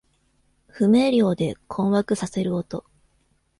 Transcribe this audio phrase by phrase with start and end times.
[0.67, 2.83] 不明瞭で困惑させる音。